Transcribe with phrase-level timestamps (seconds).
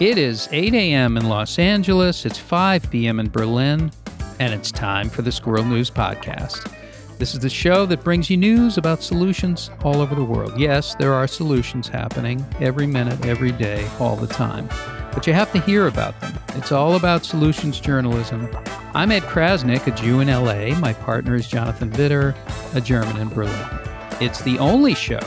[0.00, 1.18] It is 8 a.m.
[1.18, 3.20] in Los Angeles, it's 5 p.m.
[3.20, 3.92] in Berlin,
[4.38, 6.72] and it's time for the Squirrel News Podcast.
[7.18, 10.58] This is the show that brings you news about solutions all over the world.
[10.58, 14.70] Yes, there are solutions happening every minute, every day, all the time.
[15.12, 16.32] But you have to hear about them.
[16.54, 18.48] It's all about solutions journalism.
[18.94, 20.78] I'm Ed Crasnick, a Jew in LA.
[20.80, 22.34] My partner is Jonathan Widder,
[22.72, 23.89] a German in Berlin.
[24.20, 25.20] It's the only show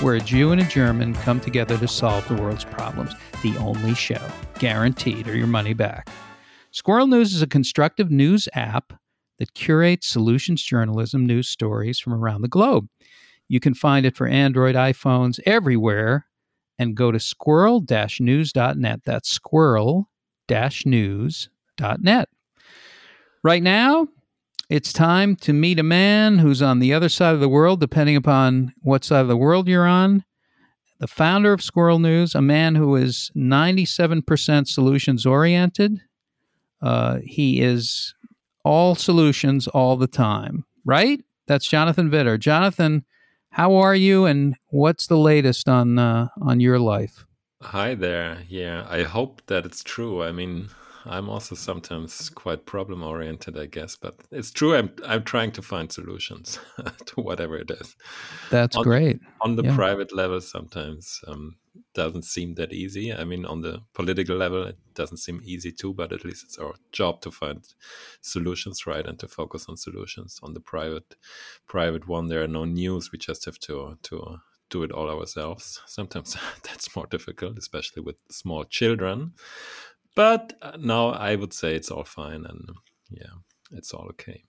[0.00, 3.14] where a Jew and a German come together to solve the world's problems.
[3.44, 4.20] The only show.
[4.58, 6.08] Guaranteed, or your money back.
[6.72, 8.92] Squirrel News is a constructive news app
[9.38, 12.88] that curates solutions journalism news stories from around the globe.
[13.46, 16.26] You can find it for Android, iPhones, everywhere,
[16.76, 17.84] and go to squirrel
[18.18, 19.00] news.net.
[19.04, 20.10] That's squirrel
[20.48, 22.28] news.net.
[23.44, 24.08] Right now,
[24.70, 28.14] it's time to meet a man who's on the other side of the world, depending
[28.14, 30.24] upon what side of the world you're on.
[31.00, 36.00] The founder of Squirrel News, a man who is 97% solutions oriented.
[36.80, 38.14] Uh, he is
[38.64, 41.20] all solutions all the time, right?
[41.48, 42.38] That's Jonathan Widder.
[42.38, 43.04] Jonathan,
[43.50, 47.26] how are you, and what's the latest on uh, on your life?
[47.60, 48.44] Hi there.
[48.48, 50.22] Yeah, I hope that it's true.
[50.22, 50.68] I mean,
[51.04, 54.74] I'm also sometimes quite problem oriented, I guess, but it's true.
[54.74, 56.58] I'm I'm trying to find solutions
[57.06, 57.96] to whatever it is.
[58.50, 59.20] That's on great.
[59.42, 59.78] On the Yeah.
[59.78, 61.58] private level, sometimes um,
[61.94, 63.12] doesn't seem that easy.
[63.12, 65.94] I mean, on the political level, it doesn't seem easy too.
[65.94, 67.64] But at least it's our job to find
[68.22, 70.40] solutions, right, and to focus on solutions.
[70.42, 71.16] On the private
[71.66, 73.12] private one, there are no news.
[73.12, 74.38] We just have to to
[74.70, 75.80] do it all ourselves.
[75.86, 79.34] Sometimes that's more difficult, especially with small children.
[80.14, 82.70] But uh, now I would say it's all fine, and
[83.10, 83.32] yeah,
[83.72, 84.44] it's all okay.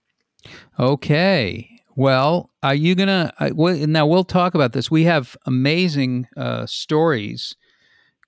[0.78, 1.68] Okay.
[1.94, 3.32] Well, are you gonna?
[3.40, 4.90] Now we'll talk about this.
[4.90, 7.56] We have amazing uh, stories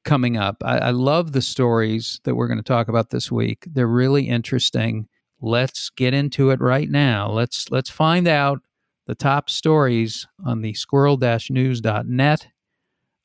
[0.05, 0.62] coming up.
[0.62, 3.67] I, I love the stories that we're going to talk about this week.
[3.67, 5.09] They're really interesting.
[5.41, 7.31] Let's get into it right now.
[7.31, 8.61] Let's let's find out
[9.06, 12.47] the top stories on the squirrel-news.net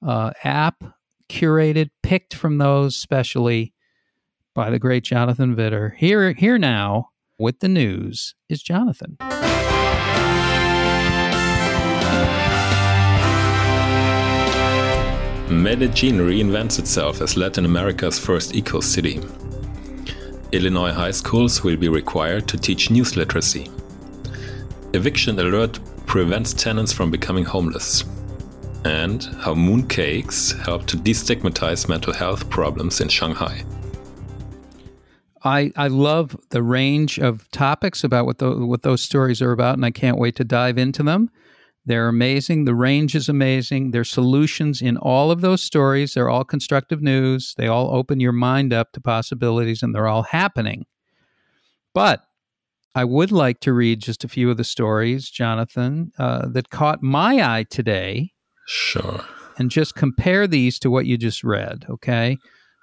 [0.05, 0.83] uh, app,
[1.29, 3.73] curated, picked from those specially
[4.53, 5.95] by the great Jonathan Widder.
[5.97, 9.17] Here, here now with the news is Jonathan.
[15.49, 19.19] Medellin reinvents itself as Latin America's first eco city.
[20.51, 23.69] Illinois high schools will be required to teach news literacy.
[24.93, 28.03] Eviction alert prevents tenants from becoming homeless.
[28.85, 33.63] And how mooncakes help to destigmatize mental health problems in Shanghai.
[35.43, 39.75] I, I love the range of topics about what the, what those stories are about,
[39.75, 41.29] and I can't wait to dive into them.
[41.85, 42.65] They're amazing.
[42.65, 43.91] The range is amazing.
[43.91, 46.13] There's solutions in all of those stories.
[46.13, 47.55] They're all constructive news.
[47.57, 50.85] They all open your mind up to possibilities, and they're all happening.
[51.93, 52.21] But
[52.95, 57.01] I would like to read just a few of the stories, Jonathan, uh, that caught
[57.01, 58.33] my eye today
[58.67, 59.21] Sure.
[59.57, 62.37] and just compare these to what you just read okay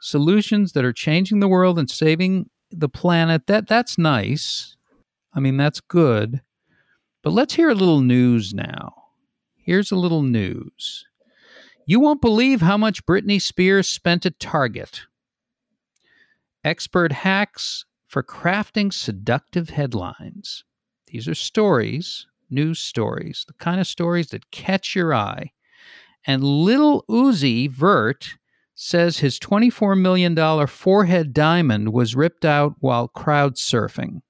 [0.07, 4.77] solutions that are changing the world and saving the planet that that's nice.
[5.35, 6.41] I mean that's good.
[7.23, 8.95] But let's hear a little news now.
[9.57, 11.05] Here's a little news.
[11.87, 15.03] You won't believe how much britney spears spent at target.
[16.63, 20.65] Expert hacks for crafting seductive headlines.
[21.09, 25.51] These are stories news stories the kind of stories that catch your eye.
[26.29, 28.37] And Lil Uzi Vert
[28.77, 34.21] says his $24 million forehead diamond was ripped out while crowd surfing.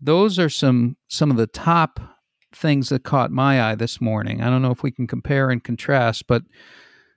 [0.00, 2.00] Those are some some of the top
[2.54, 4.42] things that caught my eye this morning.
[4.42, 6.42] I don't know if we can compare and contrast, but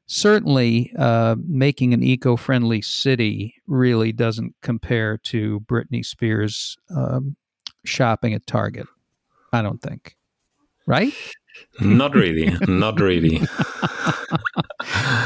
[0.06, 7.36] certainly uh, making an eco-friendly city really doesn't compare to Britney Spears um,
[7.86, 8.88] shopping at Target.
[9.54, 10.16] I don't think.
[10.86, 11.14] Right?
[11.80, 12.56] Not really.
[12.68, 13.42] Not really.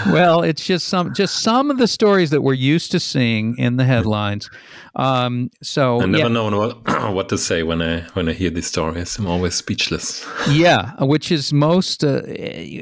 [0.08, 3.78] well, it's just some just some of the stories that we're used to seeing in
[3.78, 4.50] the headlines.
[4.96, 8.50] Um, so I never yeah, know what, what to say when I when I hear
[8.50, 9.18] these stories.
[9.18, 10.26] I'm always speechless.
[10.50, 12.04] yeah, which is most.
[12.04, 12.22] Uh,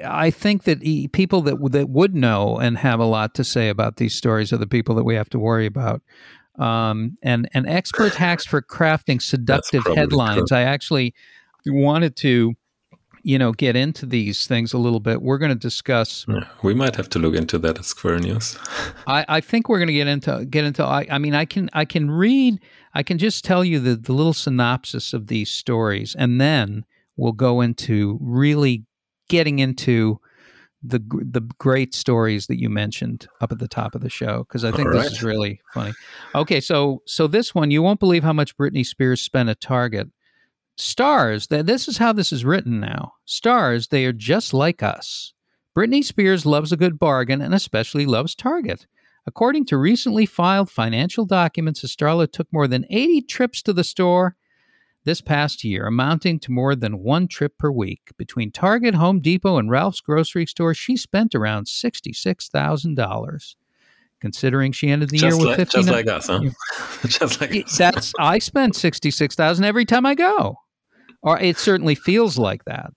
[0.06, 3.69] I think that e- people that that would know and have a lot to say
[3.69, 6.01] about these stories are the people that we have to worry about.
[6.59, 10.50] Um, and and expert hacks for crafting seductive headlines.
[10.50, 10.57] true.
[10.57, 11.13] I actually
[11.65, 12.56] wanted to,
[13.23, 15.21] you know, get into these things a little bit.
[15.21, 16.25] We're going to discuss
[16.63, 18.57] we might have to look into that at Squirrel News.
[19.07, 20.83] I, I think we're going to get into get into.
[20.83, 22.59] I, I mean, I can I can read.
[22.94, 26.85] I can just tell you the the little synopsis of these stories, and then
[27.18, 28.85] we'll go into really
[29.29, 30.19] getting into
[30.83, 34.65] the the great stories that you mentioned up at the top of the show because
[34.65, 35.94] I think All this is really funny.
[36.33, 40.09] Okay, so so this one you won't believe how much Britney Spears spent at Target.
[40.81, 43.13] Stars, th- this is how this is written now.
[43.25, 45.33] Stars, they are just like us.
[45.78, 48.88] Britney Spears loves a good bargain and especially loves Target.
[49.28, 54.36] According to recently filed financial documents, Estrella took more than 80 trips to the store
[55.04, 58.12] this past year, amounting to more than one trip per week.
[58.18, 63.56] Between Target, Home Depot, and Ralph's grocery store, she spent around $66,000.
[64.19, 66.42] Considering she ended the Just year with like, 59 just like us, huh?
[67.07, 67.75] just like us.
[67.75, 70.57] that's I spend sixty six thousand every time I go,
[71.21, 72.91] or it certainly feels like that.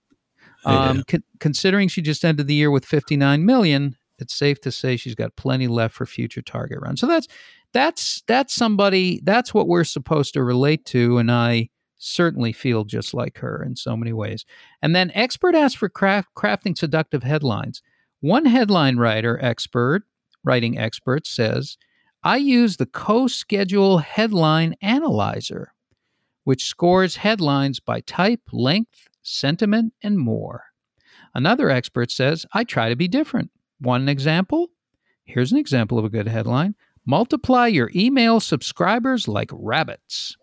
[0.65, 1.03] Um, Yeah.
[1.07, 4.97] con- considering she just ended the year with fifty nine million, it's safe to say
[4.97, 6.99] she's got plenty left for future target runs.
[7.01, 7.27] So that's
[7.73, 13.13] that's that's somebody that's what we're supposed to relate to, and I certainly feel just
[13.13, 14.45] like her in so many ways.
[14.81, 17.81] And then expert asked for craft, crafting seductive headlines.
[18.21, 20.03] One headline writer expert,
[20.43, 21.77] writing expert, says.
[22.23, 25.73] I use the CoSchedule headline analyzer,
[26.45, 30.63] which scores headlines by type, length, sentiment, and more.
[31.33, 33.51] Another expert says, I try to be different.
[33.81, 34.69] Want an example?
[35.25, 36.75] Here's an example of a good headline.
[37.05, 40.37] Multiply your email subscribers like rabbits.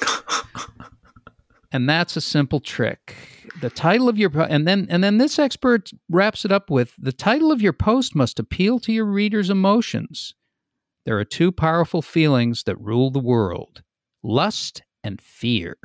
[1.72, 3.16] and that's a simple trick.
[3.60, 6.92] The title of your po- and then and then this expert wraps it up with
[6.98, 10.34] the title of your post must appeal to your reader's emotions.
[11.06, 13.82] There are two powerful feelings that rule the world
[14.22, 15.76] lust and fear.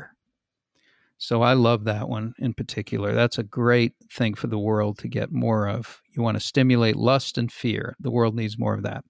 [1.18, 3.14] So I love that one in particular.
[3.14, 6.02] That's a great thing for the world to get more of.
[6.14, 7.96] You want to stimulate lust and fear.
[8.00, 9.06] The world needs more of that.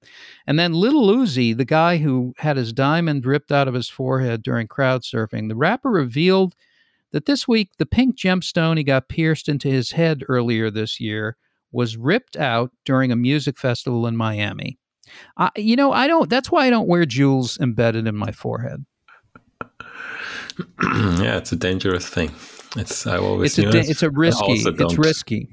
[0.45, 4.43] And then Lil Uzi, the guy who had his diamond ripped out of his forehead
[4.43, 6.53] during crowd surfing, the rapper revealed
[7.13, 11.37] that this week the pink gemstone he got pierced into his head earlier this year
[11.71, 14.77] was ripped out during a music festival in Miami.
[15.37, 16.29] I, you know, I don't.
[16.29, 18.85] That's why I don't wear jewels embedded in my forehead.
[21.23, 22.31] yeah, it's a dangerous thing.
[22.77, 23.89] It's I always It's a it.
[23.89, 24.53] it's a I risky.
[24.53, 25.49] It's risky.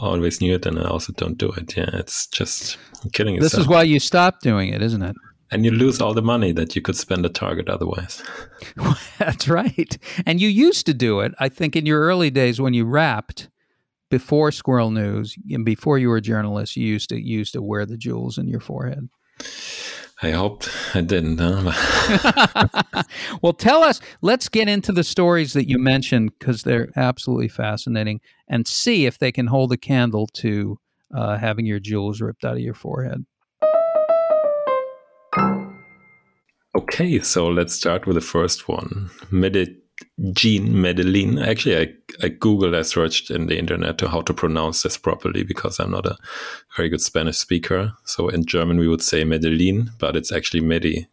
[0.00, 1.76] Always knew it, and I also don't do it.
[1.76, 3.34] Yeah, it's just I'm kidding.
[3.36, 3.60] This yourself.
[3.62, 5.16] is why you stopped doing it, isn't it?
[5.50, 8.24] and you lose all the money that you could spend at Target otherwise.
[9.18, 9.96] That's right.
[10.26, 11.32] And you used to do it.
[11.38, 13.50] I think in your early days when you rapped
[14.10, 17.62] before Squirrel News and before you were a journalist, you used to you used to
[17.62, 19.08] wear the jewels in your forehead.
[20.22, 21.38] I hoped I didn't.
[21.38, 23.02] Huh?
[23.42, 24.00] well, tell us.
[24.22, 29.18] Let's get into the stories that you mentioned because they're absolutely fascinating, and see if
[29.18, 30.78] they can hold a candle to
[31.14, 33.26] uh, having your jewels ripped out of your forehead.
[36.76, 39.10] Okay, so let's start with the first one.
[40.18, 41.38] Medellin, Medellin.
[41.38, 45.42] Actually, I, I Googled, I searched in the internet to how to pronounce this properly
[45.42, 46.16] because I'm not a
[46.76, 47.92] very good Spanish speaker.
[48.04, 51.06] So in German, we would say Medellin, but it's actually Medellin.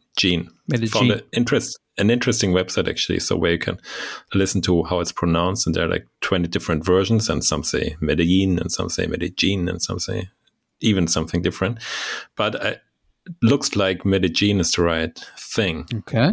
[0.68, 0.90] Medellin.
[0.90, 3.80] Found an, interest, an interesting website actually, so where you can
[4.34, 7.96] listen to how it's pronounced, and there are like 20 different versions, and some say
[8.02, 10.30] Medellin, and some say Medellin, and some say
[10.82, 11.80] even something different.
[12.36, 12.78] But I,
[13.42, 15.86] looks like Medellin is the right thing.
[15.94, 16.32] Okay.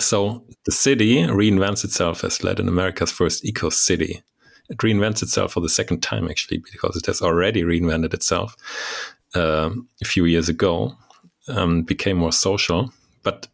[0.00, 4.22] So the city reinvents itself as Latin America's first eco city.
[4.68, 8.56] It reinvents itself for the second time, actually, because it has already reinvented itself
[9.34, 10.96] um, a few years ago,
[11.48, 12.92] um, became more social.
[13.22, 13.46] But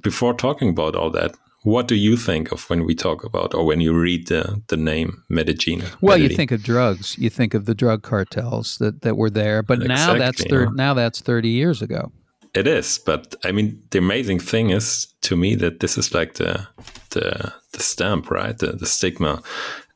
[0.00, 3.64] before talking about all that, what do you think of when we talk about or
[3.64, 5.82] when you read the, the name Medellin?
[6.02, 7.16] Well, you think of drugs.
[7.18, 10.70] You think of the drug cartels that, that were there, but now that's thir- yeah.
[10.74, 12.12] now that's thirty years ago.
[12.54, 16.34] It is, but I mean, the amazing thing is to me that this is like
[16.34, 16.68] the
[17.10, 18.56] the the stamp, right?
[18.56, 19.42] The, the stigma,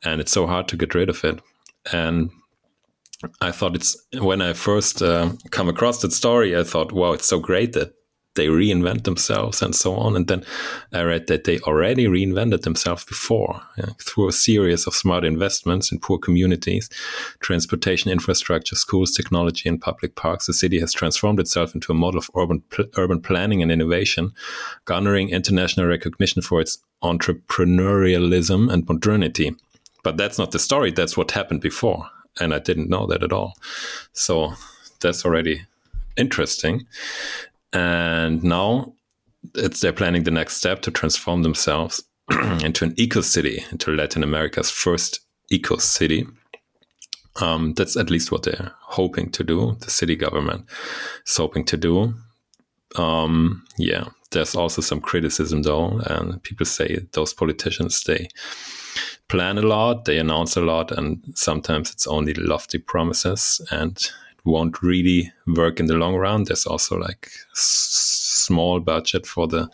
[0.03, 1.41] and it's so hard to get rid of it.
[1.93, 2.31] And
[3.41, 7.29] I thought it's when I first uh, come across that story, I thought, wow, it's
[7.29, 7.93] so great that
[8.39, 10.15] they reinvent themselves and so on.
[10.17, 10.45] And then
[10.95, 15.25] uh, I read that they already reinvented themselves before yeah, through a series of smart
[15.25, 16.89] investments in poor communities,
[17.41, 20.47] transportation infrastructure, schools, technology, and public parks.
[20.47, 24.31] The city has transformed itself into a model of urban pl- urban planning and innovation,
[24.85, 29.55] garnering international recognition for its entrepreneurialism and modernity.
[30.05, 30.93] But that's not the story.
[30.93, 32.09] That's what happened before,
[32.41, 33.55] and I didn't know that at all.
[34.13, 34.53] So
[35.01, 35.67] that's already
[36.17, 36.87] interesting.
[37.73, 38.95] And now
[39.55, 42.03] it's they're planning the next step to transform themselves
[42.63, 45.21] into an eco city, into Latin America's first
[45.51, 46.27] eco city.
[47.41, 49.77] Um, that's at least what they're hoping to do.
[49.81, 50.65] The city government
[51.27, 52.15] is hoping to do.
[52.97, 58.29] Um, yeah, there's also some criticism though, and people say those politicians they
[59.29, 64.11] plan a lot, they announce a lot, and sometimes it's only lofty promises and
[64.45, 66.45] won't really work in the long run.
[66.45, 69.69] There's also like small budget for the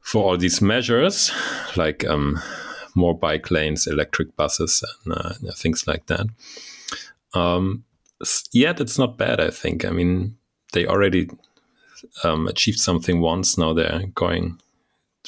[0.00, 1.32] for all these measures,
[1.76, 2.40] like um,
[2.94, 6.26] more bike lanes, electric buses, and uh, things like that.
[7.34, 7.84] Um,
[8.52, 9.40] yet it's not bad.
[9.40, 9.84] I think.
[9.84, 10.36] I mean,
[10.72, 11.30] they already
[12.24, 13.56] um, achieved something once.
[13.56, 14.60] Now they're going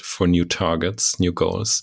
[0.02, 1.82] for new targets, new goals,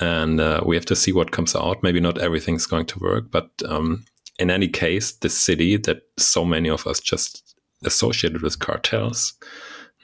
[0.00, 1.82] and uh, we have to see what comes out.
[1.82, 4.04] Maybe not everything's going to work, but um,
[4.38, 9.34] in any case, the city that so many of us just associated with cartels,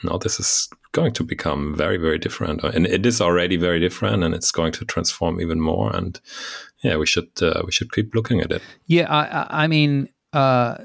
[0.04, 4.22] now this is going to become very, very different, and it is already very different,
[4.24, 5.94] and it's going to transform even more.
[5.94, 6.20] And
[6.82, 8.62] yeah, we should uh, we should keep looking at it.
[8.86, 10.08] Yeah, I, I mean.
[10.32, 10.78] Uh,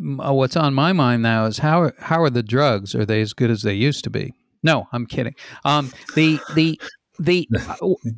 [0.00, 2.94] what's on my mind now is how how are the drugs?
[2.94, 4.34] Are they as good as they used to be?
[4.62, 5.34] No, I'm kidding.
[5.64, 6.80] Um, the the
[7.24, 7.76] the uh,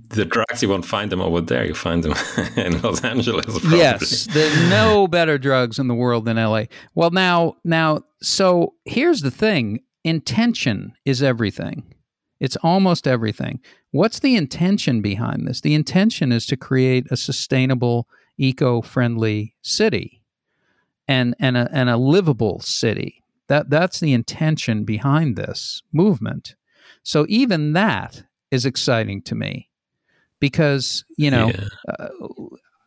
[0.08, 1.64] the drugs you won't find them over there.
[1.64, 2.14] You find them
[2.56, 3.46] in Los Angeles.
[3.46, 3.78] Probably.
[3.78, 6.64] Yes, there's no better drugs in the world than LA.
[6.94, 11.94] Well, now now so here's the thing: intention is everything.
[12.40, 13.60] It's almost everything.
[13.92, 15.60] What's the intention behind this?
[15.60, 18.08] The intention is to create a sustainable,
[18.38, 20.22] eco-friendly city
[21.06, 23.22] and and a, and a livable city.
[23.48, 26.56] That that's the intention behind this movement.
[27.02, 29.68] So even that is exciting to me
[30.40, 31.68] because you know yeah.
[31.98, 32.08] uh,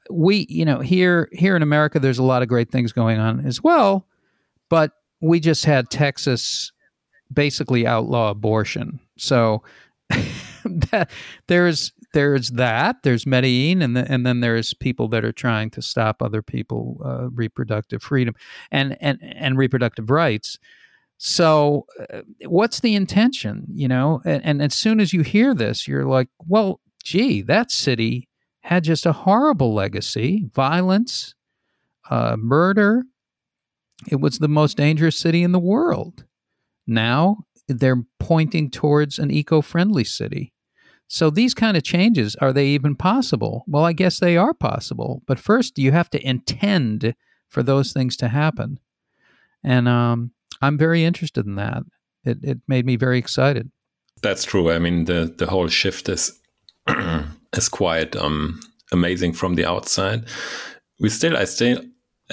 [0.09, 3.45] we you know here here in America there's a lot of great things going on
[3.45, 4.07] as well,
[4.69, 6.71] but we just had Texas
[7.31, 8.99] basically outlaw abortion.
[9.17, 9.63] So
[10.09, 11.09] that
[11.47, 13.03] there's there's that.
[13.03, 17.01] There's Medellin, and the, and then there's people that are trying to stop other people
[17.03, 18.35] uh, reproductive freedom
[18.71, 20.57] and and and reproductive rights.
[21.17, 23.65] So, uh, what's the intention?
[23.73, 27.71] You know, and, and as soon as you hear this, you're like, well, gee, that
[27.71, 28.27] city
[28.61, 31.33] had just a horrible legacy, violence,
[32.09, 33.03] uh, murder.
[34.09, 36.25] It was the most dangerous city in the world.
[36.85, 40.53] Now they're pointing towards an eco-friendly city.
[41.07, 43.63] So these kind of changes, are they even possible?
[43.67, 45.23] Well, I guess they are possible.
[45.25, 47.15] But first, you have to intend
[47.47, 48.79] for those things to happen.
[49.63, 50.31] And um,
[50.61, 51.83] I'm very interested in that.
[52.23, 53.71] It, it made me very excited.
[54.21, 54.71] That's true.
[54.71, 56.37] I mean, the, the whole shift is
[57.55, 58.59] is quite um,
[58.91, 60.25] amazing from the outside.
[60.99, 61.81] We still, I still,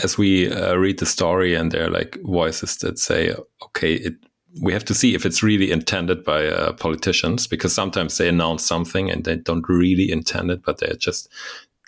[0.03, 4.15] as we uh, read the story, and there are like voices that say, okay, it
[4.63, 8.65] we have to see if it's really intended by uh, politicians because sometimes they announce
[8.65, 11.29] something and they don't really intend it, but they're just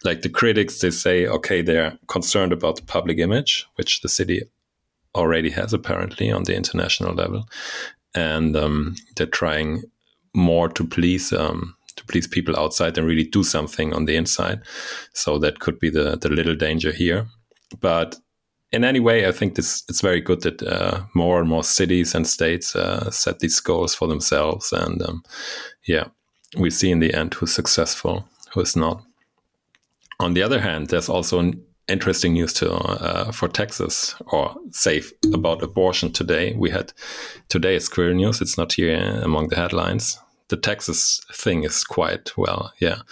[0.02, 0.80] like the critics.
[0.80, 4.42] They say, okay, they're concerned about the public image, which the city
[5.16, 7.48] already has apparently on the international level,
[8.14, 9.82] and um, they're trying
[10.34, 14.60] more to please um, to please people outside than really do something on the inside.
[15.12, 17.26] So that could be the the little danger here,
[17.80, 18.16] but
[18.72, 22.14] in any way, I think this it's very good that uh, more and more cities
[22.14, 25.22] and states uh, set these goals for themselves, and um,
[25.86, 26.08] yeah,
[26.56, 29.02] we see in the end who's successful, who is not.
[30.18, 31.52] On the other hand, there's also
[31.88, 36.54] interesting news to uh, for Texas, or safe about abortion today.
[36.54, 36.92] We had
[37.48, 38.40] today is Squirrel News.
[38.40, 40.18] It's not here among the headlines.
[40.48, 43.02] The Texas thing is quite well, yeah,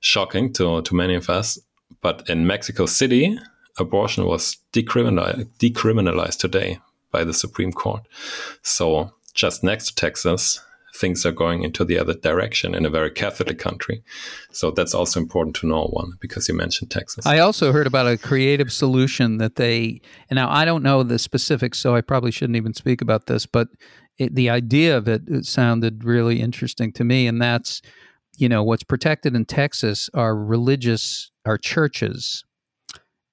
[0.00, 1.58] shocking to to many of us.
[2.00, 3.38] But in Mexico City,
[3.78, 6.80] abortion was decriminalized, decriminalized today
[7.10, 8.02] by the Supreme Court.
[8.62, 10.60] So just next to Texas,
[10.96, 14.02] things are going into the other direction in a very Catholic country.
[14.50, 17.26] So that's also important to know one because you mentioned Texas.
[17.26, 20.00] I also heard about a creative solution that they,
[20.30, 23.46] and now I don't know the specifics, so I probably shouldn't even speak about this,
[23.46, 23.68] but
[24.18, 27.26] it, the idea of it, it sounded really interesting to me.
[27.26, 27.82] And that's,
[28.36, 32.44] you know, what's protected in Texas are religious, are churches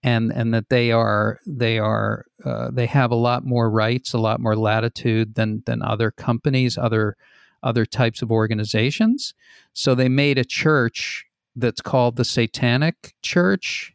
[0.03, 4.17] and and that they are they are uh, they have a lot more rights, a
[4.17, 7.15] lot more latitude than than other companies, other
[7.63, 9.33] other types of organizations.
[9.73, 13.93] So they made a church that's called the Satanic Church,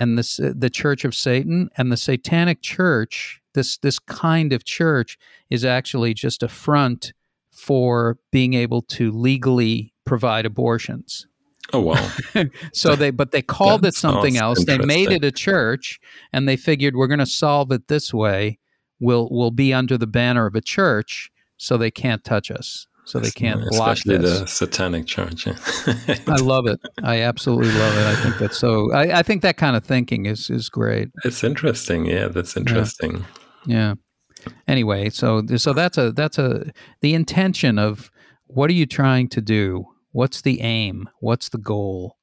[0.00, 3.40] and this the Church of Satan, and the Satanic Church.
[3.54, 5.18] This this kind of church
[5.50, 7.12] is actually just a front
[7.50, 11.26] for being able to legally provide abortions.
[11.72, 12.10] Oh wow!
[12.72, 14.64] so they, but they called it something else.
[14.64, 16.00] They made it a church,
[16.32, 18.58] and they figured we're going to solve it this way.
[19.00, 22.86] We'll we'll be under the banner of a church, so they can't touch us.
[23.04, 24.40] So they can't block Especially this.
[24.40, 25.46] the Satanic Church.
[25.46, 25.56] Yeah.
[26.28, 26.80] I love it.
[27.02, 28.06] I absolutely love it.
[28.06, 28.92] I think that's so.
[28.92, 31.08] I, I, think that kind of thinking is is great.
[31.24, 32.06] It's interesting.
[32.06, 33.24] Yeah, that's interesting.
[33.66, 33.94] Yeah.
[34.46, 34.52] yeah.
[34.68, 38.10] Anyway, so so that's a that's a the intention of
[38.46, 41.08] what are you trying to do What's the aim?
[41.20, 42.18] What's the goal?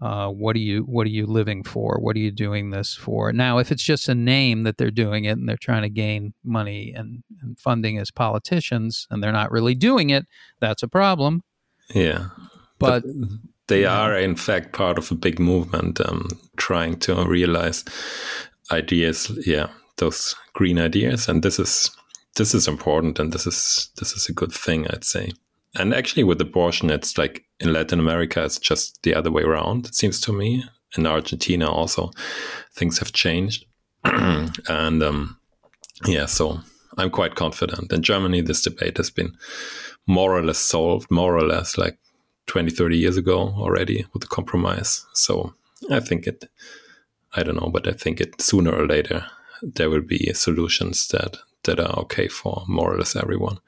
[0.00, 1.98] Uh, what are you what are you living for?
[2.00, 3.32] What are you doing this for?
[3.32, 6.34] Now, if it's just a name that they're doing it and they're trying to gain
[6.44, 10.26] money and, and funding as politicians and they're not really doing it,
[10.60, 11.42] that's a problem.
[11.94, 12.28] Yeah,
[12.78, 13.14] but, but
[13.66, 14.00] they yeah.
[14.00, 17.84] are in fact part of a big movement um, trying to realize
[18.70, 19.32] ideas.
[19.44, 21.90] Yeah, those green ideas, and this is
[22.36, 25.32] this is important, and this is this is a good thing, I'd say.
[25.76, 29.86] And actually, with abortion, it's like in Latin America, it's just the other way around,
[29.86, 30.64] it seems to me.
[30.96, 32.10] In Argentina, also,
[32.72, 33.66] things have changed.
[34.04, 35.38] and um,
[36.06, 36.60] yeah, so
[36.96, 37.92] I'm quite confident.
[37.92, 39.36] In Germany, this debate has been
[40.06, 41.98] more or less solved, more or less like
[42.46, 45.04] 20, 30 years ago already with the compromise.
[45.12, 45.52] So
[45.90, 46.44] I think it,
[47.34, 49.26] I don't know, but I think it sooner or later
[49.62, 53.58] there will be solutions that that are okay for more or less everyone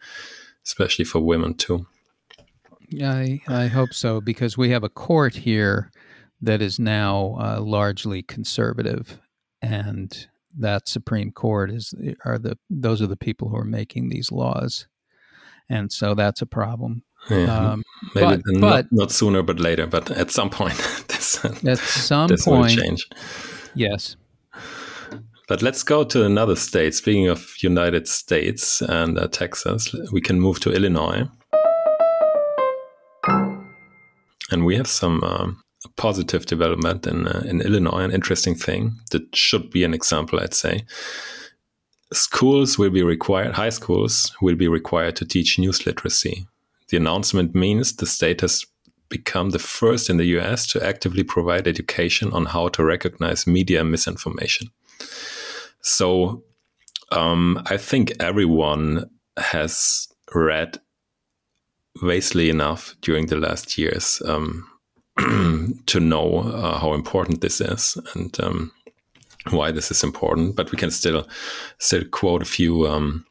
[0.71, 1.87] especially for women too.
[3.03, 5.91] I I hope so because we have a court here
[6.41, 9.21] that is now uh, largely conservative,
[9.63, 14.33] and that Supreme Court is are the those are the people who are making these
[14.33, 14.87] laws,
[15.69, 17.03] and so that's a problem.
[17.29, 17.83] Yeah, um,
[18.15, 20.77] maybe but, but not, not, sooner but later, but at some point,
[21.09, 23.07] this, at some this point, will change.
[23.75, 24.17] Yes,
[25.51, 26.95] but let's go to another state.
[26.95, 31.25] Speaking of United States and uh, Texas, we can move to Illinois.
[34.53, 35.61] And we have some um,
[35.97, 40.55] positive development in, uh, in Illinois, an interesting thing that should be an example, I'd
[40.55, 40.85] say.
[42.13, 46.47] Schools will be required, high schools will be required to teach news literacy.
[46.91, 48.65] The announcement means the state has
[49.09, 53.83] become the first in the US to actively provide education on how to recognize media
[53.83, 54.71] misinformation.
[55.83, 56.45] So
[57.13, 60.81] um, I think everyone has read
[61.97, 64.67] vastly enough during the last years um,
[65.87, 68.73] to know uh, how important this is and um,
[69.51, 70.57] why this is important.
[70.57, 71.27] But we can still
[71.79, 73.25] still quote a few um,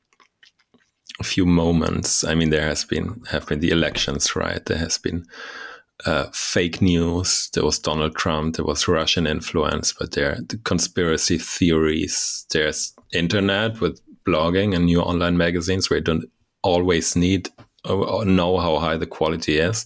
[1.20, 2.24] a few moments.
[2.24, 4.66] I mean, there has been have been the elections, right?
[4.66, 5.26] There has been
[6.06, 7.50] uh, fake news.
[7.54, 8.56] There was Donald Trump.
[8.56, 12.46] There was Russian influence, but there the conspiracy theories.
[12.52, 16.26] There's internet with blogging and new online magazines where you don't
[16.64, 17.50] always need
[17.86, 19.86] or know how high the quality is,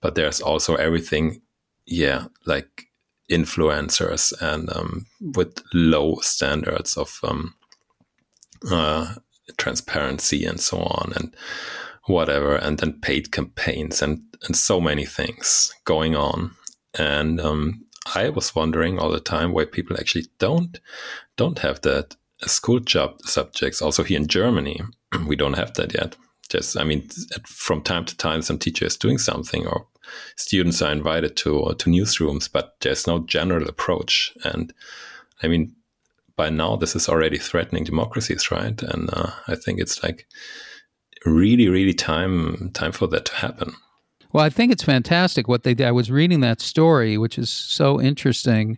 [0.00, 1.40] but there's also everything,
[1.86, 2.86] yeah, like
[3.30, 7.54] influencers and um, with low standards of um,
[8.70, 9.14] uh,
[9.58, 11.36] transparency and so on and
[12.06, 16.52] whatever, and then paid campaigns and and so many things going on.
[16.98, 20.78] And um, I was wondering all the time why people actually don't
[21.36, 23.82] don't have that school job subjects.
[23.82, 24.80] Also here in Germany,
[25.26, 26.16] we don't have that yet.
[26.48, 27.08] Just I mean,
[27.44, 29.86] from time to time, some teacher is doing something, or
[30.36, 34.32] students are invited to to newsrooms, but there's no general approach.
[34.44, 34.72] And
[35.42, 35.74] I mean,
[36.36, 38.80] by now this is already threatening democracies, right?
[38.80, 40.26] And uh, I think it's like
[41.24, 43.74] really, really time time for that to happen.
[44.36, 45.86] Well, I think it's fantastic what they did.
[45.86, 48.76] I was reading that story, which is so interesting,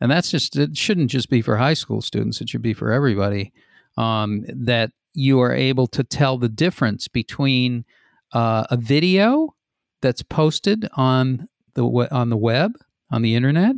[0.00, 2.92] and that's just it shouldn't just be for high school students; it should be for
[2.92, 3.52] everybody.
[3.96, 7.84] Um, that you are able to tell the difference between
[8.32, 9.56] uh, a video
[10.02, 12.70] that's posted on the on the web
[13.10, 13.74] on the internet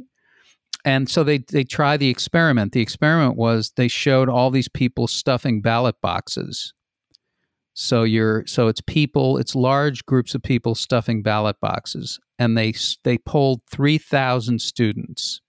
[0.85, 5.07] and so they they try the experiment the experiment was they showed all these people
[5.07, 6.75] stuffing ballot boxes
[7.75, 12.73] so you're so it's people, it's large groups of people stuffing ballot boxes, and they
[13.03, 15.41] they polled three thousand students.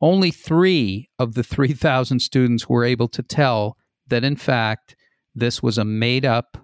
[0.00, 3.76] Only three of the three thousand students were able to tell
[4.06, 4.94] that in fact
[5.34, 6.56] this was a made up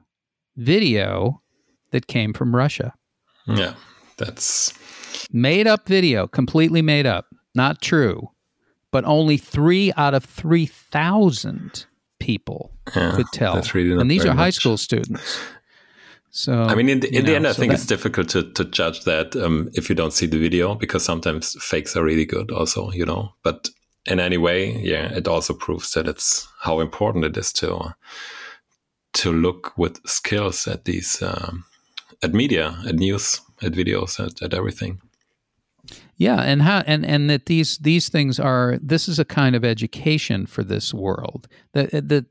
[0.57, 1.43] video
[1.91, 2.95] that came from Russia.
[3.47, 3.75] Yeah,
[4.17, 4.73] that's
[5.33, 8.31] made up video, completely made up, not true.
[8.91, 11.87] But only three out of 3,000
[12.19, 13.55] people yeah, could tell.
[13.57, 14.55] And these are high much.
[14.55, 15.39] school students.
[16.31, 18.29] So I mean, in the, in the know, end, I so think that, it's difficult
[18.31, 22.05] to, to judge that um, if you don't see the video because sometimes fakes are
[22.05, 23.33] really good, also, you know.
[23.43, 23.71] But
[24.07, 27.95] in any way, yeah, it also proves that it's how important it is to
[29.15, 31.65] to look with skills at these um,
[32.23, 35.01] at media, at news, at videos, at, at everything.
[36.19, 39.65] Yeah, and how and and that these these things are this is a kind of
[39.65, 41.47] education for this world.
[41.75, 42.27] The the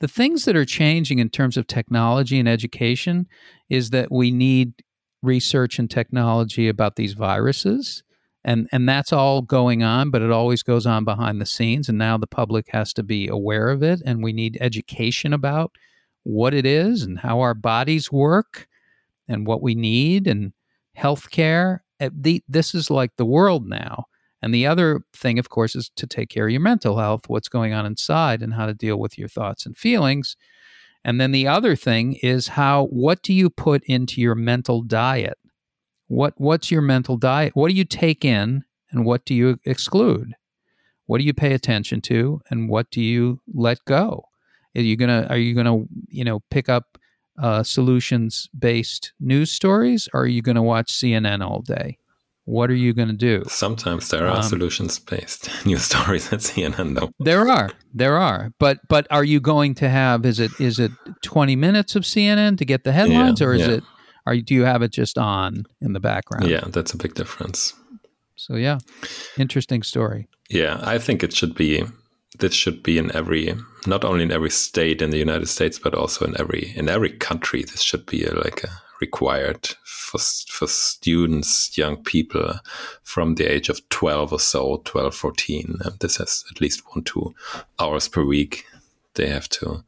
[0.00, 3.26] the things that are changing in terms of technology and education
[3.70, 4.74] is that we need
[5.22, 8.02] research and technology about these viruses
[8.44, 11.96] and and that's all going on but it always goes on behind the scenes and
[11.96, 15.70] now the public has to be aware of it and we need education about
[16.24, 18.66] what it is and how our bodies work
[19.28, 20.52] and what we need and
[20.98, 24.06] healthcare Eh, the, this is like the world now.
[24.42, 27.48] And the other thing, of course, is to take care of your mental health, what's
[27.48, 30.36] going on inside, and how to deal with your thoughts and feelings.
[31.04, 35.38] And then the other thing is how what do you put into your mental diet?
[36.08, 37.54] What what's your mental diet?
[37.54, 40.34] What do you take in and what do you exclude?
[41.06, 44.24] What do you pay attention to and what do you let go?
[44.76, 46.98] Are you gonna are you gonna you know pick up
[47.38, 51.98] uh, solutions based news stories or are you gonna watch CNN all day?
[52.44, 53.44] What are you going to do?
[53.46, 57.10] Sometimes there are um, solutions based news stories at CNN, though.
[57.20, 60.26] There are, there are, but but are you going to have?
[60.26, 60.90] Is it is it
[61.22, 63.74] twenty minutes of CNN to get the headlines, yeah, or is yeah.
[63.74, 63.84] it?
[64.26, 66.48] Are you, do you have it just on in the background?
[66.48, 67.74] Yeah, that's a big difference.
[68.34, 68.78] So yeah,
[69.38, 70.28] interesting story.
[70.50, 71.84] Yeah, I think it should be.
[72.42, 73.54] This should be in every,
[73.86, 77.10] not only in every state in the United States, but also in every in every
[77.10, 77.62] country.
[77.62, 82.54] This should be a, like a required for for students, young people
[83.04, 85.76] from the age of 12 or so, 12, 14.
[85.84, 87.32] And this has at least one, two
[87.78, 88.64] hours per week.
[89.14, 89.84] They have to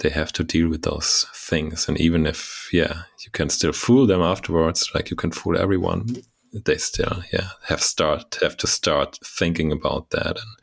[0.00, 1.88] they have to deal with those things.
[1.88, 6.16] And even if, yeah, you can still fool them afterwards, like you can fool everyone,
[6.52, 10.56] they still, yeah, have start have to start thinking about that and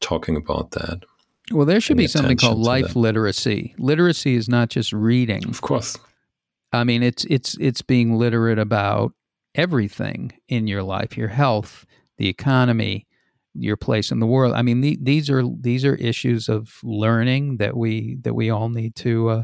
[0.00, 1.04] talking about that.
[1.50, 2.96] Well, there should be something called life that.
[2.96, 3.74] literacy.
[3.78, 5.48] Literacy is not just reading.
[5.48, 5.96] Of course.
[6.72, 9.12] I mean, it's it's it's being literate about
[9.54, 11.86] everything in your life, your health,
[12.18, 13.06] the economy,
[13.54, 14.54] your place in the world.
[14.54, 18.68] I mean, the, these are these are issues of learning that we that we all
[18.68, 19.42] need to uh,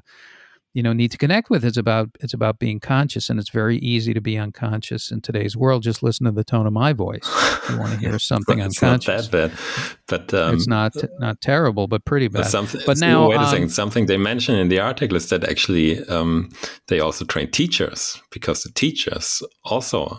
[0.74, 3.78] you know need to connect with it's about it's about being conscious and it's very
[3.78, 5.82] easy to be unconscious in today's world.
[5.82, 7.22] Just listen to the tone of my voice.
[7.24, 9.58] If you want to hear something it's unconscious not that bad
[10.06, 12.42] but um, it's not not terrible but pretty bad.
[12.86, 16.04] but now wait a um, second something they mention in the article is that actually
[16.08, 16.50] um,
[16.88, 20.18] they also train teachers because the teachers also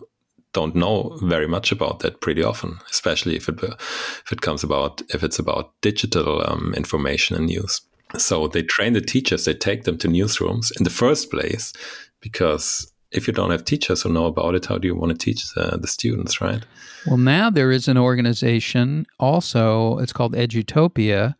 [0.53, 5.01] don't know very much about that pretty often, especially if it if it comes about
[5.09, 7.81] if it's about digital um, information and news.
[8.17, 11.73] So they train the teachers, they take them to newsrooms in the first place,
[12.21, 15.17] because if you don't have teachers who know about it, how do you want to
[15.17, 16.65] teach the, the students, right?
[17.07, 21.35] Well, now there is an organization also, it's called Edutopia,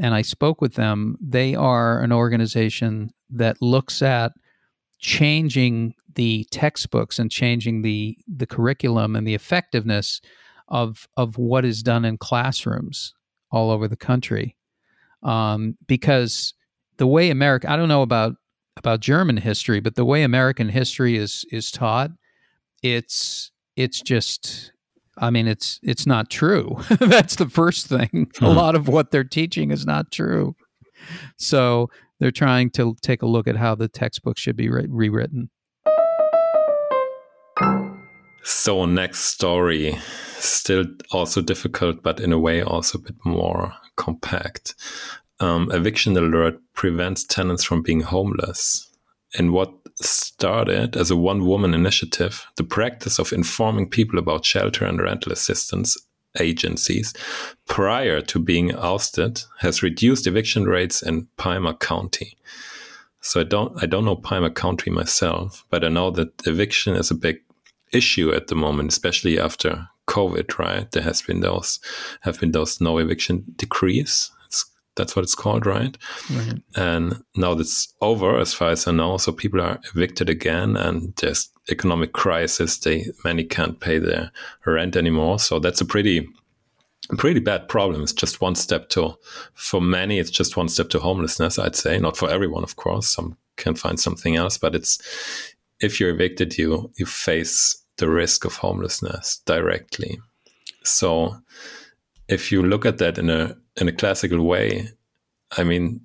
[0.00, 1.16] and I spoke with them.
[1.20, 4.32] They are an organization that looks at
[5.00, 10.20] changing the textbooks and changing the the curriculum and the effectiveness
[10.68, 13.14] of of what is done in classrooms
[13.52, 14.56] all over the country
[15.22, 16.54] um, because
[16.98, 18.34] the way America I don't know about
[18.76, 22.10] about German history, but the way American history is is taught,
[22.82, 24.72] it's it's just
[25.18, 26.76] I mean it's it's not true.
[27.00, 28.30] That's the first thing.
[28.38, 28.44] Hmm.
[28.44, 30.54] A lot of what they're teaching is not true.
[31.36, 35.50] So they're trying to take a look at how the textbook should be re- rewritten.
[38.44, 39.98] So next story,
[40.38, 44.74] still also difficult, but in a way also a bit more compact.
[45.40, 48.88] Um, eviction alert prevents tenants from being homeless.
[49.38, 54.86] In what started as a one woman initiative, the practice of informing people about shelter
[54.86, 55.96] and rental assistance
[56.40, 57.12] agencies
[57.66, 62.36] prior to being ousted has reduced eviction rates in Pima County.
[63.20, 67.10] So I don't I don't know Pima County myself, but I know that eviction is
[67.10, 67.38] a big
[67.92, 70.90] issue at the moment, especially after COVID, right?
[70.90, 71.78] There has been those
[72.22, 74.30] have been those no eviction decrees.
[74.46, 74.64] It's,
[74.96, 75.96] that's what it's called, right?
[76.30, 76.62] right?
[76.74, 79.16] And now that's over, as far as I know.
[79.18, 82.78] So people are evicted again, and there's economic crisis.
[82.78, 84.32] They many can't pay their
[84.66, 85.38] rent anymore.
[85.38, 86.28] So that's a pretty
[87.16, 88.02] pretty bad problem.
[88.02, 89.14] It's just one step to,
[89.54, 91.58] for many, it's just one step to homelessness.
[91.58, 93.08] I'd say not for everyone, of course.
[93.08, 94.98] Some can find something else, but it's
[95.80, 100.18] if you're evicted, you you face the risk of homelessness directly.
[100.84, 101.36] So
[102.28, 104.88] if you look at that in a in a classical way,
[105.56, 106.00] I mean,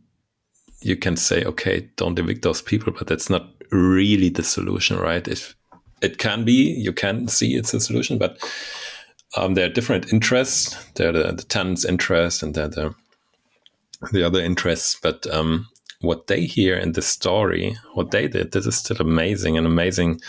[0.81, 5.27] you can say, okay, don't evict those people, but that's not really the solution, right?
[5.27, 5.55] If
[6.01, 8.37] it can be, you can see it's a solution, but
[9.35, 10.77] um, there are different interests.
[10.93, 12.95] There are the, the tenant's interest and there are the,
[14.11, 14.97] the other interests.
[15.01, 15.67] But um,
[16.03, 20.19] what they hear in this story, what they did, this is still amazing, an amazing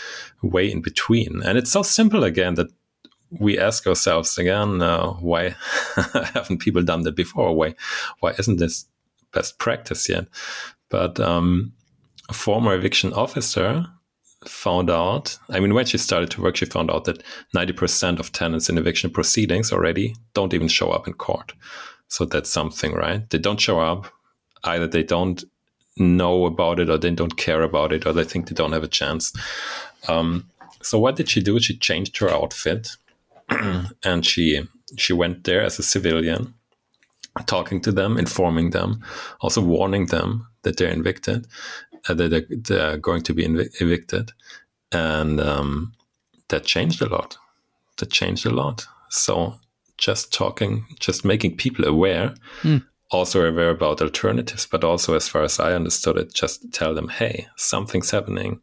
[0.41, 1.43] way in between.
[1.43, 2.67] And it's so simple again that
[3.29, 5.49] we ask ourselves again, uh, why
[6.33, 7.53] haven't people done that before?
[7.53, 7.75] Why,
[8.21, 8.85] why isn't this
[9.33, 10.27] best practice yet?
[10.89, 11.73] But um,
[12.29, 13.85] a former eviction officer
[14.45, 17.21] found out, I mean, when she started to work, she found out that
[17.53, 21.51] 90% of tenants in eviction proceedings already don't even show up in court.
[22.07, 23.29] So that's something, right?
[23.29, 24.07] They don't show up.
[24.63, 25.43] Either they don't
[25.97, 28.83] know about it or they don't care about it or they think they don't have
[28.83, 29.33] a chance.
[30.07, 30.49] Um,
[30.81, 31.59] So what did she do?
[31.59, 32.97] She changed her outfit
[34.03, 36.53] and she she went there as a civilian,
[37.45, 39.03] talking to them, informing them,
[39.39, 41.47] also warning them that they're evicted,
[42.07, 44.31] uh, that they're, they're, going to be evic- evicted,
[44.91, 45.93] and um,
[46.49, 47.37] that changed a lot.
[47.97, 48.85] That changed a lot.
[49.09, 49.55] So
[49.97, 52.85] just talking, just making people aware, mm.
[53.11, 57.07] Also aware about alternatives, but also, as far as I understood it, just tell them,
[57.07, 58.59] hey, something's happening.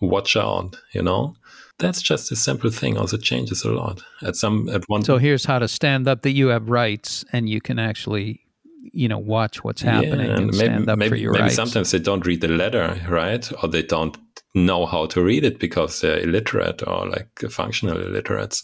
[0.00, 1.36] Watch out, you know?
[1.78, 2.96] That's just a simple thing.
[2.96, 4.02] Also changes a lot.
[4.22, 5.02] At some at one.
[5.02, 8.40] So here's how to stand up that you have rights and you can actually,
[8.92, 11.56] you know, watch what's happening yeah, and, and maybe, maybe, for your maybe rights.
[11.56, 13.50] sometimes they don't read the letter, right?
[13.62, 14.16] Or they don't
[14.54, 18.62] know how to read it because they're illiterate or like functional illiterates.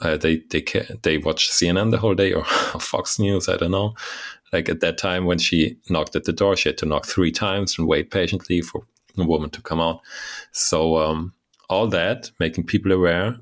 [0.00, 0.64] Uh, they they
[1.02, 2.44] they watch CNN the whole day or
[2.80, 3.48] Fox News.
[3.48, 3.94] I don't know.
[4.52, 7.30] Like at that time when she knocked at the door, she had to knock three
[7.30, 8.82] times and wait patiently for
[9.16, 10.00] a woman to come out.
[10.52, 11.32] So um,
[11.68, 13.36] all that, making people aware,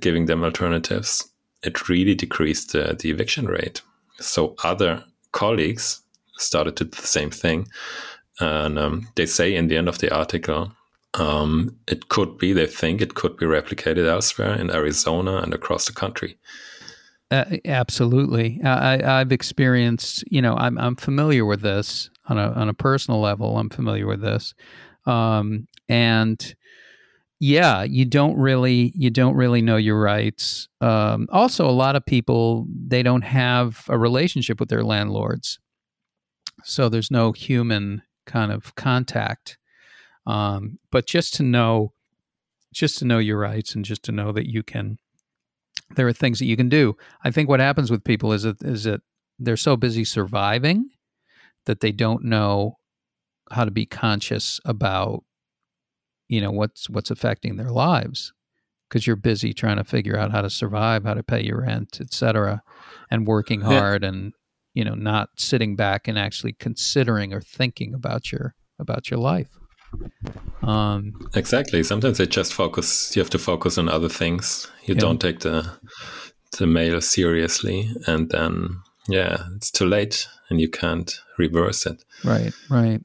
[0.00, 1.28] giving them alternatives,
[1.62, 3.82] it really decreased uh, the eviction rate.
[4.18, 6.02] So other colleagues
[6.36, 7.68] started to do the same thing.
[8.38, 10.72] And um, they say in the end of the article,
[11.14, 15.86] um, it could be, they think it could be replicated elsewhere in Arizona and across
[15.86, 16.38] the country.
[17.30, 18.60] Uh, absolutely.
[18.64, 23.20] I, have experienced, you know, I'm, I'm familiar with this on a, on a personal
[23.20, 23.56] level.
[23.56, 24.52] I'm familiar with this.
[25.06, 26.54] Um, and
[27.40, 30.68] yeah, you don't really you don't really know your rights.
[30.82, 35.58] Um, also, a lot of people they don't have a relationship with their landlords,
[36.64, 39.56] so there's no human kind of contact.
[40.26, 41.94] Um, but just to know,
[42.74, 44.98] just to know your rights, and just to know that you can,
[45.96, 46.96] there are things that you can do.
[47.24, 49.00] I think what happens with people is that is that
[49.38, 50.90] they're so busy surviving
[51.66, 52.76] that they don't know
[53.50, 55.24] how to be conscious about
[56.28, 58.32] you know what's what's affecting their lives
[58.88, 61.98] because you're busy trying to figure out how to survive how to pay your rent
[62.00, 62.62] etc
[63.10, 64.08] and working hard yeah.
[64.08, 64.32] and
[64.74, 69.59] you know not sitting back and actually considering or thinking about your about your life
[70.62, 75.00] um, exactly sometimes they just focus you have to focus on other things you yeah.
[75.00, 75.70] don't take the
[76.58, 82.04] the mail seriously and then yeah it's too late and you can't reverse it.
[82.24, 83.00] Right, right.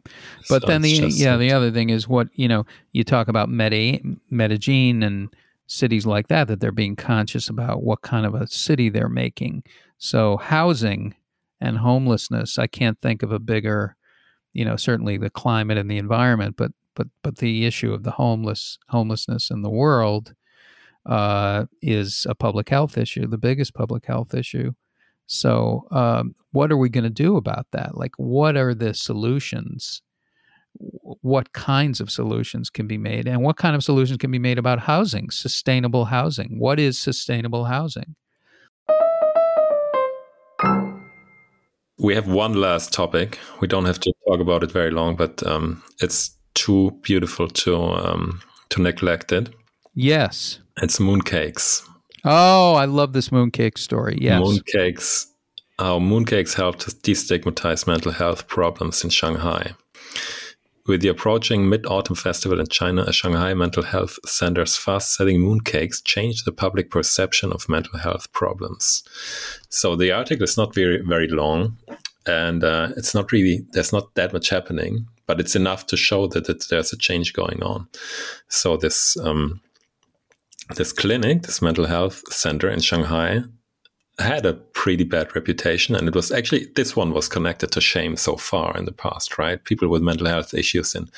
[0.50, 2.66] But so then the yeah, the other thing is what you know.
[2.92, 5.30] You talk about Medi- Medellin and
[5.68, 9.64] cities like that that they're being conscious about what kind of a city they're making.
[9.98, 11.16] So housing
[11.62, 13.96] and homelessness, I can't think of a bigger,
[14.56, 18.12] you know, certainly the climate and the environment, but but but the issue of the
[18.12, 20.34] homeless homelessness in the world
[21.06, 24.72] uh, is a public health issue, the biggest public health issue.
[25.28, 27.98] So, um, what are we going to do about that?
[27.98, 30.02] Like, what are the solutions?
[30.78, 33.28] What kinds of solutions can be made?
[33.28, 36.60] And what kind of solutions can be made about housing, sustainable housing?
[36.60, 38.16] What is sustainable housing?
[42.06, 43.40] We have one last topic.
[43.62, 47.76] We don't have to talk about it very long, but um, it's too beautiful to
[47.76, 49.50] um, to neglect it.
[49.96, 51.82] Yes, it's mooncakes.
[52.24, 54.20] Oh, I love this mooncake story.
[54.22, 54.40] Yes.
[54.40, 55.26] Mooncakes.
[55.80, 59.74] How mooncakes help to destigmatize mental health problems in Shanghai.
[60.88, 65.40] With the approaching Mid Autumn Festival in China, a Shanghai mental health center's fast selling
[65.40, 69.04] mooncakes changed the public perception of mental health problems.
[69.70, 71.78] So the article is not very, very long,
[72.28, 76.28] and uh, it's not really, there's not that much happening, but it's enough to show
[76.28, 77.88] that, that there's a change going on.
[78.48, 79.62] So this um,
[80.76, 83.44] this clinic, this mental health center in Shanghai,
[84.18, 84.54] had a
[84.86, 85.96] pretty bad reputation.
[85.96, 89.40] And it was actually, this one was connected to shame so far in the past,
[89.40, 89.64] right?
[89.64, 91.10] People with mental health issues in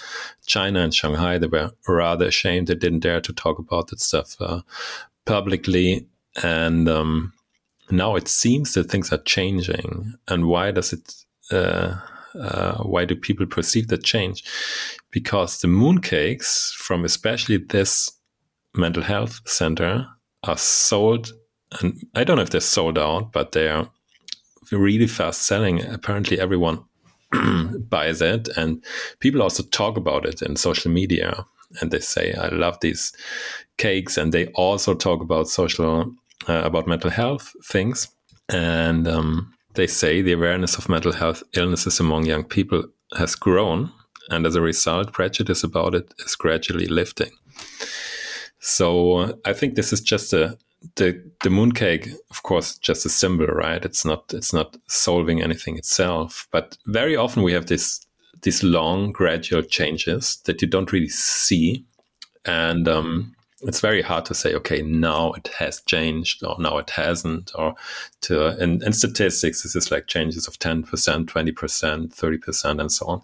[0.45, 2.67] China and Shanghai, they were rather ashamed.
[2.67, 4.61] They didn't dare to talk about that stuff uh,
[5.25, 6.07] publicly.
[6.41, 7.33] And um,
[7.91, 10.13] now it seems that things are changing.
[10.29, 11.13] And why does it,
[11.51, 11.97] uh,
[12.39, 14.45] uh, why do people perceive that change?
[15.11, 18.09] Because the mooncakes from especially this
[18.73, 20.07] mental health center
[20.45, 21.33] are sold,
[21.79, 23.89] and I don't know if they're sold out, but they are
[24.71, 25.83] really fast selling.
[25.85, 26.83] Apparently, everyone
[27.89, 28.83] buys it, and
[29.19, 31.45] people also talk about it in social media.
[31.81, 33.11] And they say, "I love these
[33.77, 36.13] cakes," and they also talk about social,
[36.47, 38.07] uh, about mental health things.
[38.49, 42.85] And um, they say the awareness of mental health illnesses among young people
[43.17, 43.91] has grown,
[44.29, 47.31] and as a result, prejudice about it is gradually lifting.
[48.59, 50.57] So I think this is just a
[50.95, 53.83] the the mooncake, of course, just a symbol, right?
[53.83, 56.47] It's not it's not solving anything itself.
[56.51, 58.05] But very often we have this
[58.41, 61.85] these long gradual changes that you don't really see,
[62.45, 66.91] and um, it's very hard to say, okay, now it has changed or now it
[66.91, 67.51] hasn't.
[67.55, 67.75] Or
[68.21, 73.21] to in, in statistics, this is like changes of 10%, 20%, 30%, and so on.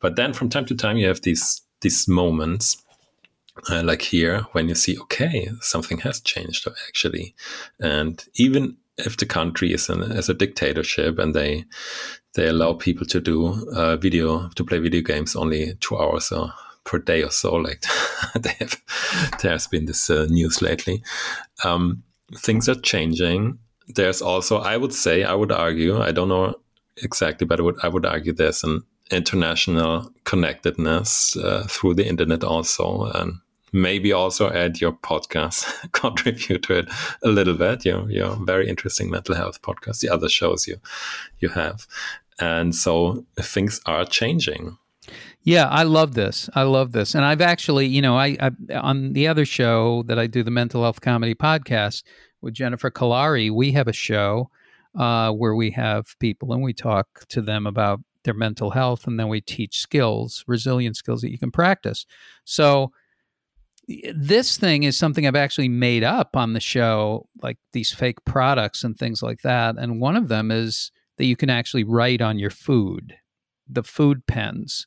[0.00, 2.81] But then from time to time, you have these these moments
[3.70, 7.34] uh, like here when you see okay something has changed actually
[7.80, 11.64] and even if the country is in, as a dictatorship and they
[12.34, 16.52] they allow people to do uh, video to play video games only two hours or
[16.84, 17.54] per day or so.
[17.54, 17.84] Like
[18.38, 18.80] they have,
[19.42, 21.02] there has been this uh, news lately.
[21.64, 22.02] Um,
[22.36, 23.58] things are changing.
[23.88, 26.54] There's also, I would say, I would argue, I don't know
[26.96, 32.44] exactly, but I would, I would argue there's an international connectedness uh, through the internet
[32.44, 33.34] also, and
[33.72, 36.88] maybe also add your podcast, contribute to it
[37.22, 37.84] a little bit.
[37.84, 40.76] Your your very interesting mental health podcast, the other shows you
[41.40, 41.86] you have,
[42.38, 44.78] and so things are changing.
[45.44, 46.48] Yeah, I love this.
[46.54, 50.18] I love this, and I've actually, you know, I, I on the other show that
[50.18, 52.04] I do, the mental health comedy podcast
[52.40, 54.50] with Jennifer Kolari, we have a show
[54.94, 59.18] uh, where we have people and we talk to them about their mental health, and
[59.18, 62.06] then we teach skills, resilient skills that you can practice.
[62.44, 62.92] So
[64.14, 68.84] this thing is something I've actually made up on the show, like these fake products
[68.84, 69.76] and things like that.
[69.76, 73.16] And one of them is that you can actually write on your food,
[73.68, 74.86] the food pens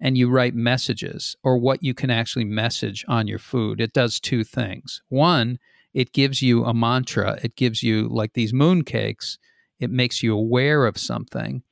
[0.00, 4.20] and you write messages or what you can actually message on your food, it does
[4.20, 5.02] two things.
[5.08, 5.58] One,
[5.94, 9.38] it gives you a mantra, it gives you like these moon cakes,
[9.78, 11.62] it makes you aware of something.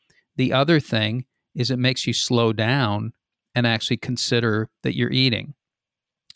[0.43, 3.13] The other thing is it makes you slow down
[3.55, 5.55] and actually consider that you're eating.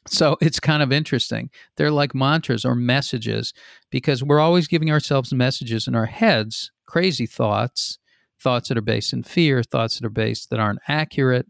[0.07, 1.51] So it's kind of interesting.
[1.77, 3.53] They're like mantras or messages
[3.91, 7.99] because we're always giving ourselves messages in our heads, crazy thoughts,
[8.41, 11.49] thoughts that are based in fear, thoughts that are based that aren't accurate,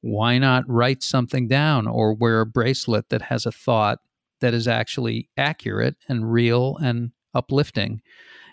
[0.00, 4.00] why not write something down or wear a bracelet that has a thought
[4.40, 8.02] that is actually accurate and real and uplifting?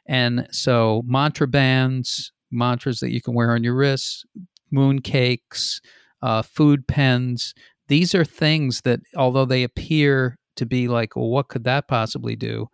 [0.05, 4.25] And so, mantra bands, mantras that you can wear on your wrists,
[4.71, 5.81] moon cakes,
[6.21, 7.53] uh, food pens,
[7.87, 12.35] these are things that, although they appear to be like, well, what could that possibly
[12.35, 12.67] do?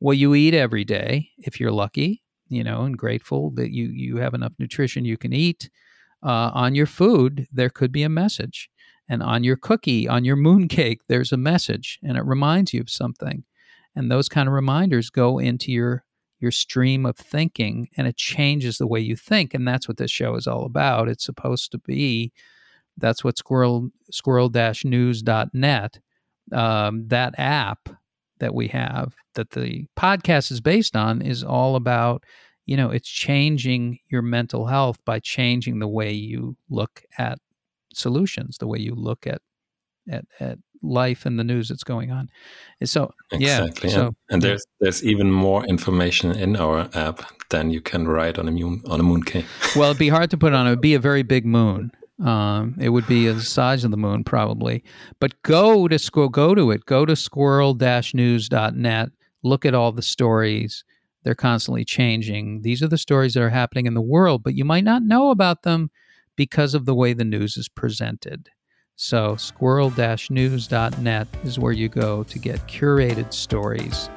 [0.00, 4.18] Well, you eat every day if you're lucky, you know, and grateful that you you
[4.18, 5.70] have enough nutrition you can eat
[6.22, 8.68] uh, on your food, there could be a message.
[9.08, 12.90] And on your cookie, on your mooncake, there's a message and it reminds you of
[12.90, 13.44] something.
[13.94, 16.04] And those kind of reminders go into your
[16.38, 19.54] your stream of thinking and it changes the way you think.
[19.54, 21.08] And that's what this show is all about.
[21.08, 22.32] It's supposed to be
[22.98, 25.98] that's what squirrel squirrel-news.net
[26.52, 27.88] um, that app
[28.38, 32.24] that we have that the podcast is based on is all about
[32.66, 37.38] you know, it's changing your mental health by changing the way you look at
[37.94, 39.40] solutions, the way you look at
[40.10, 42.28] at, at life and the news that's going on.
[42.80, 43.90] And So exactly.
[43.90, 48.38] yeah, so, and there's there's even more information in our app than you can write
[48.38, 49.46] on a moon on a mooncake.
[49.76, 50.66] well, it'd be hard to put on.
[50.66, 51.92] It would be a very big moon.
[52.24, 54.82] Um, it would be the size of the moon probably.
[55.20, 56.30] But go to squirrel.
[56.30, 56.86] go to it.
[56.86, 59.08] Go to squirrel-news.net.
[59.42, 60.84] Look at all the stories
[61.26, 62.62] they're constantly changing.
[62.62, 65.32] These are the stories that are happening in the world, but you might not know
[65.32, 65.90] about them
[66.36, 68.48] because of the way the news is presented.
[68.98, 69.92] So, squirrel
[70.30, 74.08] news.net is where you go to get curated stories.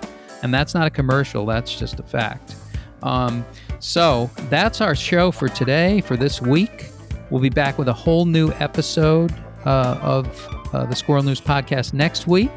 [0.41, 2.55] And that's not a commercial, that's just a fact.
[3.03, 3.45] Um,
[3.79, 6.91] so, that's our show for today, for this week.
[7.29, 11.91] We'll be back with a whole new episode uh, of uh, the Squirrel News Podcast
[11.91, 12.51] next week.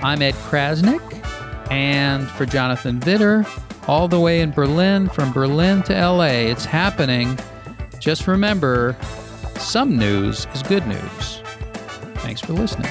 [0.00, 1.02] I'm Ed Crasnick,
[1.72, 3.44] And for Jonathan Widder,
[3.88, 7.36] all the way in Berlin, from Berlin to LA, it's happening.
[7.98, 8.96] Just remember
[9.58, 11.42] some news is good news.
[12.16, 12.90] Thanks for listening.